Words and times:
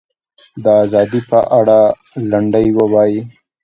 د 0.63 0.65
ازادۍ 0.83 1.21
په 1.31 1.39
اړه 1.59 1.79
لنډۍ 2.31 2.67
ووایي. 2.77 3.21